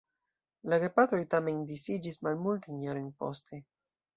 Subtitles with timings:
[0.73, 3.63] La gepatroj tamen disiĝis malmultajn jarojn poste.